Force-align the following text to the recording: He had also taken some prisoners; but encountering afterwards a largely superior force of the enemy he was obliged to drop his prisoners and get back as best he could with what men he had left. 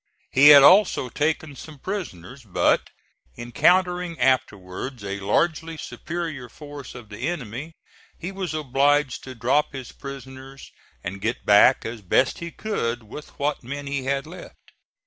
He 0.31 0.47
had 0.47 0.63
also 0.63 1.09
taken 1.09 1.55
some 1.55 1.77
prisoners; 1.77 2.43
but 2.43 2.89
encountering 3.37 4.19
afterwards 4.19 5.03
a 5.03 5.19
largely 5.19 5.77
superior 5.77 6.49
force 6.49 6.95
of 6.95 7.09
the 7.09 7.27
enemy 7.29 7.73
he 8.17 8.31
was 8.31 8.55
obliged 8.55 9.23
to 9.25 9.35
drop 9.35 9.73
his 9.73 9.91
prisoners 9.91 10.71
and 11.03 11.21
get 11.21 11.45
back 11.45 11.85
as 11.85 12.01
best 12.01 12.39
he 12.39 12.49
could 12.49 13.03
with 13.03 13.37
what 13.37 13.61
men 13.63 13.85
he 13.85 14.05
had 14.05 14.25
left. 14.25 14.71